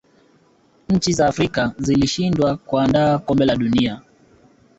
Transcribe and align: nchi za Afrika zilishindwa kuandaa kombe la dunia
nchi 0.89 1.13
za 1.13 1.27
Afrika 1.27 1.73
zilishindwa 1.77 2.57
kuandaa 2.57 3.17
kombe 3.17 3.45
la 3.45 3.55
dunia 3.55 4.01